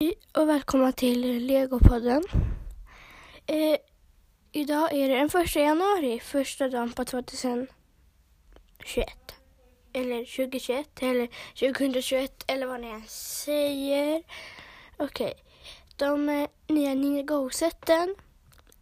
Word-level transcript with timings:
Hej 0.00 0.14
och 0.32 0.48
välkomna 0.48 0.92
till 0.92 1.46
Legopodden. 1.46 2.22
Eh, 3.46 3.76
idag 4.52 4.92
är 4.92 5.08
det 5.08 5.14
den 5.14 5.30
första 5.30 5.60
januari, 5.60 6.20
första 6.20 6.68
dagen 6.68 6.92
på 6.92 7.04
2021. 7.04 7.68
Eller 9.92 10.24
2021, 10.24 11.02
eller 11.02 11.28
2021, 11.54 12.44
eller 12.46 12.66
vad 12.66 12.80
ni 12.80 12.88
än 12.88 13.02
säger. 13.08 14.22
Okej, 14.96 15.34
de 15.96 16.28
eh, 16.28 16.48
nya 16.68 16.94
Ninjago-sätten 16.94 18.14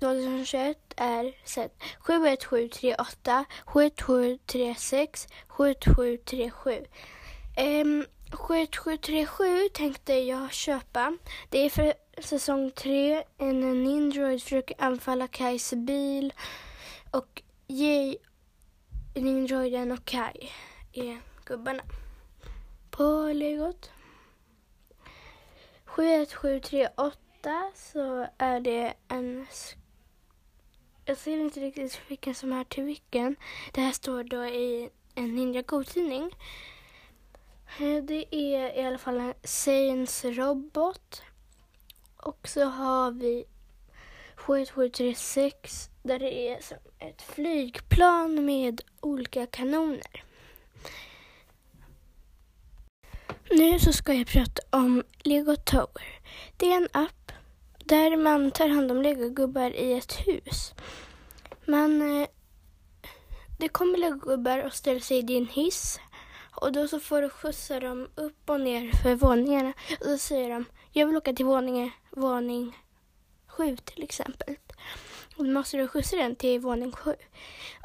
2021 0.00 0.78
är 0.96 1.34
set 1.44 1.82
71738, 2.00 3.44
7736, 3.66 5.26
7737. 5.48 6.86
Eh, 7.56 7.84
7737 8.32 9.68
tänkte 9.74 10.14
jag 10.14 10.52
köpa. 10.52 11.16
Det 11.50 11.58
är 11.58 11.70
för 11.70 11.94
säsong 12.18 12.70
3. 12.70 13.24
En 13.38 13.82
Nindroid 13.84 14.42
försöker 14.42 14.76
anfalla 14.78 15.28
Kais 15.28 15.72
bil 15.72 16.32
och 17.10 17.42
Jay, 17.66 18.16
Nindroiden 19.14 19.92
och 19.92 20.04
Kai 20.04 20.50
är 20.92 21.20
gubbarna 21.44 21.82
på 22.90 23.32
legot. 23.34 23.90
71738 25.84 27.72
så 27.74 28.26
är 28.38 28.60
det 28.60 28.94
en 29.08 29.46
jag 31.04 31.16
ser 31.16 31.38
inte 31.38 31.60
riktigt 31.60 32.00
vilken 32.08 32.34
som 32.34 32.52
är 32.52 32.64
till 32.64 32.84
vilken. 32.84 33.36
Det 33.72 33.80
här 33.80 33.92
står 33.92 34.24
då 34.24 34.44
i 34.44 34.90
en 35.14 35.34
Ninja 35.34 35.62
Go-tidning. 35.62 36.30
Eh, 37.80 38.04
det 38.04 38.34
är 38.34 38.78
i 38.78 38.86
alla 38.86 38.98
fall 38.98 39.20
en 39.20 39.34
Saints 39.44 40.24
robot. 40.24 41.22
Och 42.16 42.48
så 42.48 42.64
har 42.64 43.10
vi 43.10 43.44
7736 44.36 45.90
där 46.02 46.18
det 46.18 46.48
är 46.48 46.60
som 46.60 46.78
ett 46.98 47.22
flygplan 47.22 48.44
med 48.44 48.80
olika 49.00 49.46
kanoner. 49.46 50.24
Nu 53.50 53.78
så 53.78 53.92
ska 53.92 54.12
jag 54.12 54.26
prata 54.26 54.62
om 54.70 55.02
Lego 55.22 55.56
Tower. 55.56 56.20
Det 56.56 56.72
är 56.72 56.76
en 56.76 56.88
app 56.92 57.32
där 57.84 58.16
man 58.16 58.50
tar 58.50 58.68
hand 58.68 58.90
om 58.90 59.02
legogubbar 59.02 59.70
i 59.70 59.92
ett 59.92 60.12
hus. 60.12 60.74
Man, 61.66 62.20
eh, 62.20 62.28
det 63.58 63.68
kommer 63.68 63.98
legogubbar 63.98 64.66
och 64.66 64.74
ställer 64.74 65.00
sig 65.00 65.18
i 65.18 65.22
din 65.22 65.46
hiss 65.46 66.00
och 66.54 66.72
då 66.72 66.88
så 66.88 67.00
får 67.00 67.22
du 67.22 67.28
skjutsa 67.28 67.80
dem 67.80 68.08
upp 68.14 68.50
och 68.50 68.60
ner 68.60 68.92
för 69.02 69.14
våningarna. 69.14 69.72
Och 70.00 70.06
då 70.06 70.18
säger 70.18 70.50
de, 70.50 70.64
jag 70.92 71.06
vill 71.06 71.16
åka 71.16 71.32
till 71.32 71.46
våning, 71.46 71.92
våning 72.10 72.76
sju 73.46 73.76
till 73.76 74.02
exempel. 74.02 74.56
Och 75.36 75.44
då 75.44 75.50
måste 75.50 75.76
du 75.76 75.88
skjutsa 75.88 76.16
den 76.16 76.36
till 76.36 76.60
våning 76.60 76.92
sju. 76.92 77.14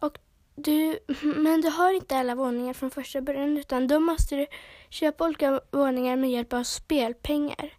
Och 0.01 0.17
du, 0.55 0.99
men 1.21 1.61
du 1.61 1.69
har 1.69 1.93
inte 1.93 2.17
alla 2.17 2.35
våningar 2.35 2.73
från 2.73 2.91
första 2.91 3.21
början 3.21 3.57
utan 3.57 3.87
då 3.87 3.99
måste 3.99 4.35
du 4.35 4.47
köpa 4.89 5.25
olika 5.25 5.61
våningar 5.71 6.15
med 6.15 6.31
hjälp 6.31 6.53
av 6.53 6.63
spelpengar. 6.63 7.73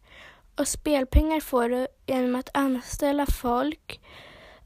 Och 0.56 0.68
spelpengar 0.68 1.40
får 1.40 1.68
du 1.68 1.86
genom 2.06 2.34
att 2.34 2.50
anställa 2.54 3.26
folk 3.26 4.00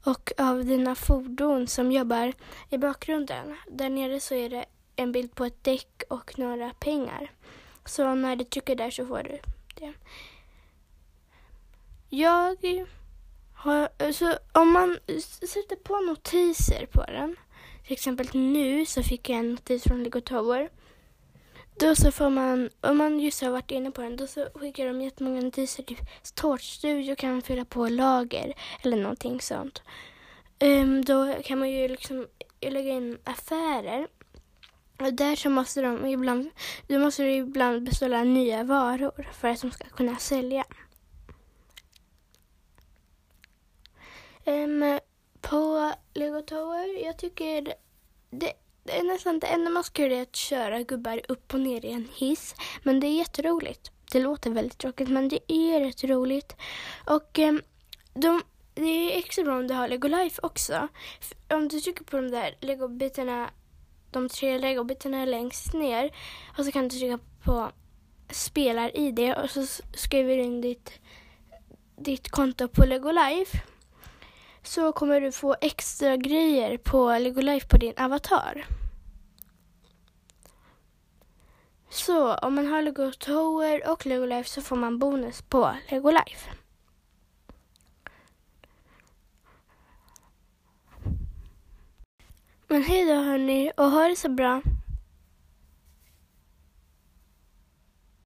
och 0.05 0.31
av 0.37 0.65
dina 0.65 0.95
fordon 0.95 1.67
som 1.67 1.91
jobbar 1.91 2.33
i 2.69 2.77
bakgrunden. 2.77 3.57
Där 3.67 3.89
nere 3.89 4.19
så 4.19 4.35
är 4.35 4.49
det 4.49 4.65
en 4.95 5.11
bild 5.11 5.35
på 5.35 5.45
ett 5.45 5.63
däck 5.63 6.03
och 6.09 6.39
några 6.39 6.73
pengar. 6.73 7.31
Så 7.85 8.15
när 8.15 8.35
du 8.35 8.43
trycker 8.43 8.75
där 8.75 8.91
så 8.91 9.05
får 9.05 9.23
du 9.23 9.39
det. 9.75 9.93
Jag 12.09 12.57
har, 13.53 14.11
så 14.11 14.35
om 14.51 14.71
man 14.71 14.99
sätter 15.47 15.75
på 15.75 15.99
notiser 15.99 16.85
på 16.85 17.03
den, 17.03 17.35
till 17.83 17.93
exempel 17.93 18.27
nu 18.33 18.85
så 18.85 19.03
fick 19.03 19.29
jag 19.29 19.39
en 19.39 19.51
notis 19.51 19.83
från 19.83 20.03
Lego 20.03 20.21
Tower. 20.21 20.69
Då 21.79 21.95
så 21.95 22.11
får 22.11 22.29
man, 22.29 22.69
om 22.81 22.97
man 22.97 23.19
just 23.19 23.41
har 23.41 23.49
varit 23.49 23.71
inne 23.71 23.91
på 23.91 24.01
den, 24.01 24.17
då 24.17 24.27
så 24.27 24.47
skickar 24.55 24.85
de 24.85 25.01
jättemånga 25.01 25.41
notiser 25.41 25.83
Typ 25.83 25.99
Tårtstudio 26.35 27.15
kan 27.15 27.31
man 27.31 27.41
fylla 27.41 27.65
på 27.65 27.87
lager 27.87 28.53
eller 28.83 28.97
någonting 28.97 29.41
sånt. 29.41 29.81
Um, 30.59 31.05
då 31.05 31.35
kan 31.43 31.59
man 31.59 31.71
ju 31.71 31.87
liksom 31.87 32.27
lägga 32.61 32.91
in 32.91 33.17
affärer 33.23 34.07
och 35.03 35.13
där 35.13 35.35
så 35.35 35.49
måste 35.49 35.81
de 35.81 36.05
ibland, 36.05 36.49
du 36.87 36.99
måste 36.99 37.23
ibland 37.23 37.83
beställa 37.83 38.23
nya 38.23 38.63
varor 38.63 39.27
för 39.33 39.47
att 39.47 39.61
de 39.61 39.71
ska 39.71 39.85
kunna 39.85 40.15
sälja. 40.15 40.65
Um, 44.45 44.99
på 45.41 45.91
Lego 46.13 46.41
Tower, 46.41 47.05
jag 47.05 47.17
tycker 47.17 47.61
det, 48.29 48.53
det 48.83 48.97
är 48.99 49.03
nästan 49.03 49.39
det 49.39 49.47
enda 49.47 49.69
man 49.69 49.83
ska 49.83 50.01
göra 50.01 50.15
är 50.15 50.21
att 50.21 50.35
köra 50.35 50.83
gubbar 50.83 51.21
upp 51.27 51.53
och 51.53 51.59
ner 51.59 51.85
i 51.85 51.91
en 51.91 52.07
hiss. 52.15 52.55
Men 52.83 52.99
det 52.99 53.07
är 53.07 53.17
jätteroligt. 53.17 53.91
Det 54.11 54.19
låter 54.19 54.49
väldigt 54.49 54.77
tråkigt 54.77 55.09
men 55.09 55.29
det 55.29 55.51
är 55.51 55.79
rätt 55.79 56.03
roligt. 56.03 56.55
Och 57.05 57.39
um, 57.39 57.61
de, 58.13 58.41
det 58.73 59.13
är 59.13 59.17
extra 59.17 59.43
bra 59.43 59.57
om 59.59 59.67
du 59.67 59.73
har 59.73 59.87
Lego 59.87 60.07
Life 60.07 60.39
också. 60.43 60.87
Om 61.49 61.67
du 61.67 61.79
trycker 61.79 62.03
på 62.03 62.15
de 62.15 62.31
där 62.31 62.57
Lego-bitarna 62.59 63.49
de 64.13 64.29
tre 64.29 64.57
legobitarna 64.57 65.25
längst 65.25 65.73
ner. 65.73 66.11
Och 66.57 66.65
så 66.65 66.71
kan 66.71 66.87
du 66.87 66.99
trycka 66.99 67.19
på 67.43 67.71
spelar-id 68.29 69.33
och 69.37 69.49
så 69.49 69.65
skriver 69.93 70.37
du 70.37 70.43
in 70.43 70.61
ditt, 70.61 70.99
ditt 71.97 72.29
konto 72.29 72.67
på 72.67 72.85
Lego 72.85 73.11
Life 73.11 73.61
så 74.63 74.91
kommer 74.91 75.21
du 75.21 75.31
få 75.31 75.55
extra 75.61 76.17
grejer 76.17 76.77
på 76.77 77.17
Lego 77.17 77.41
Life 77.41 77.67
på 77.67 77.77
din 77.77 77.93
avatar. 77.97 78.65
Så 81.89 82.35
om 82.35 82.55
man 82.55 82.67
har 82.67 82.81
Lego 82.81 83.11
Tower 83.11 83.91
och 83.91 84.05
Lego 84.05 84.25
Life 84.25 84.49
så 84.49 84.61
får 84.61 84.75
man 84.75 84.99
bonus 84.99 85.41
på 85.41 85.75
Lego 85.89 86.11
Men 92.73 92.83
hej 92.83 93.05
då 93.05 93.13
hörni 93.13 93.71
och 93.77 93.91
ha 93.91 94.07
det 94.07 94.15
så 94.15 94.29
bra. 94.29 94.61